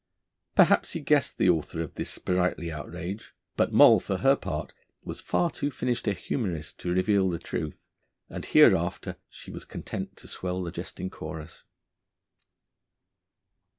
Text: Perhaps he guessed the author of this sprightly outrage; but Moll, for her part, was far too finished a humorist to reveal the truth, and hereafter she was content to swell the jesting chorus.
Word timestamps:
Perhaps 0.55 0.93
he 0.93 0.99
guessed 0.99 1.37
the 1.37 1.47
author 1.51 1.79
of 1.79 1.93
this 1.93 2.09
sprightly 2.09 2.71
outrage; 2.71 3.35
but 3.55 3.71
Moll, 3.71 3.99
for 3.99 4.17
her 4.17 4.35
part, 4.35 4.73
was 5.03 5.21
far 5.21 5.51
too 5.51 5.69
finished 5.69 6.07
a 6.07 6.13
humorist 6.13 6.79
to 6.79 6.91
reveal 6.91 7.29
the 7.29 7.37
truth, 7.37 7.87
and 8.27 8.43
hereafter 8.45 9.17
she 9.29 9.51
was 9.51 9.63
content 9.63 10.17
to 10.17 10.27
swell 10.27 10.63
the 10.63 10.71
jesting 10.71 11.11
chorus. 11.11 11.65